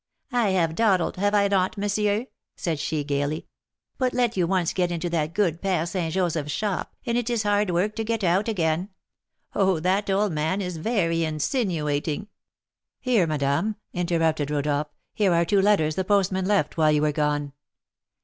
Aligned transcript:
"I 0.31 0.49
have 0.49 0.73
dawdled, 0.73 1.17
have 1.17 1.35
I 1.35 1.47
not, 1.47 1.77
monsieur?" 1.77 2.25
said 2.55 2.79
she, 2.79 3.03
gaily. 3.03 3.45
"But 3.99 4.15
let 4.15 4.35
you 4.35 4.47
once 4.47 4.73
get 4.73 4.91
into 4.91 5.11
that 5.11 5.35
good 5.35 5.61
Père 5.61 6.09
Joseph's 6.09 6.51
shop, 6.51 6.95
and 7.05 7.19
it 7.19 7.29
is 7.29 7.43
hard 7.43 7.69
work 7.69 7.95
to 7.97 8.03
get 8.03 8.23
out 8.23 8.47
again. 8.47 8.89
Oh, 9.53 9.79
that 9.79 10.09
old 10.09 10.31
man 10.31 10.59
is 10.59 10.77
a 10.77 10.81
very 10.81 11.23
insinuating" 11.23 12.29
"Here, 12.99 13.27
madame," 13.27 13.75
interrupted 13.93 14.49
Rodolph, 14.49 14.87
"here 15.13 15.33
are 15.35 15.45
two 15.45 15.61
letters 15.61 15.93
the 15.93 16.03
postman 16.03 16.45
left 16.45 16.77
while 16.77 16.91
you 16.91 17.03
were 17.03 17.11
gone." 17.11 17.53